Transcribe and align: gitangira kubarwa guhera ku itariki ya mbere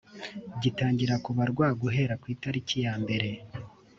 gitangira 0.61 1.15
kubarwa 1.25 1.67
guhera 1.81 2.13
ku 2.21 2.25
itariki 2.35 2.75
ya 2.85 2.93
mbere 3.01 3.29